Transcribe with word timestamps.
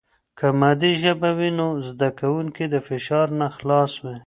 که 0.37 0.47
مادي 0.59 0.91
ژبه 1.01 1.29
وي، 1.37 1.49
نو 1.59 1.67
زده 1.87 2.09
کوونکي 2.19 2.65
د 2.69 2.75
فشار 2.87 3.27
نه 3.39 3.47
خلاص 3.57 3.93
وي. 4.03 4.15